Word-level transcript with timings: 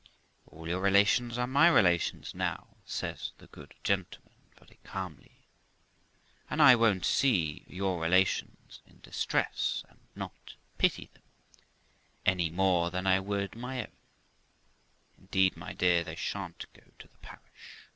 'All 0.47 0.67
your 0.67 0.81
relations 0.81 1.37
are 1.37 1.45
my 1.45 1.67
relations 1.67 2.33
now', 2.33 2.75
says 2.85 3.33
the 3.37 3.45
good 3.45 3.75
gentleman 3.83 4.33
very 4.57 4.79
calmly, 4.83 5.45
'and 6.49 6.59
I 6.59 6.75
won't 6.75 7.05
see 7.05 7.63
your 7.67 8.01
relations 8.01 8.81
in 8.87 9.01
distress, 9.01 9.83
and 9.89 9.99
not 10.15 10.55
pity 10.79 11.11
them, 11.13 11.21
any 12.25 12.49
more 12.49 12.89
than 12.89 13.05
I 13.05 13.19
would 13.19 13.53
my 13.55 13.81
own; 13.81 13.91
indeed, 15.19 15.55
my 15.55 15.71
dear, 15.71 16.03
they 16.03 16.15
shan't 16.15 16.65
go 16.73 16.81
to 16.97 17.07
the 17.07 17.17
parish. 17.19 17.77